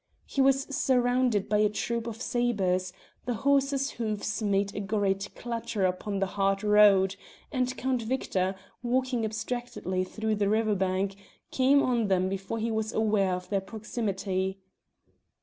[0.25, 2.91] He was surrounded by a troop of sabres;
[3.25, 7.15] the horses' hoofs made a great clatter upon the hard road,
[7.51, 11.17] and Count Victor, walking abstractedly along the river bank,
[11.51, 14.57] came on them before he was aware of their proximity.